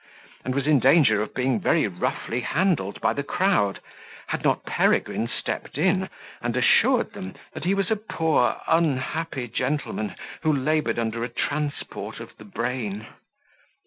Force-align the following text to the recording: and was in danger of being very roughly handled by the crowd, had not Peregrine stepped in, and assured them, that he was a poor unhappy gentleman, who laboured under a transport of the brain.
and 0.43 0.55
was 0.55 0.65
in 0.65 0.79
danger 0.79 1.21
of 1.21 1.31
being 1.35 1.59
very 1.59 1.87
roughly 1.87 2.39
handled 2.39 2.99
by 3.01 3.13
the 3.13 3.21
crowd, 3.21 3.79
had 4.25 4.43
not 4.43 4.65
Peregrine 4.65 5.27
stepped 5.27 5.77
in, 5.77 6.09
and 6.41 6.57
assured 6.57 7.13
them, 7.13 7.35
that 7.53 7.65
he 7.65 7.75
was 7.75 7.91
a 7.91 7.95
poor 7.95 8.59
unhappy 8.67 9.47
gentleman, 9.47 10.15
who 10.41 10.51
laboured 10.51 10.97
under 10.97 11.23
a 11.23 11.29
transport 11.29 12.19
of 12.19 12.35
the 12.37 12.43
brain. 12.45 13.05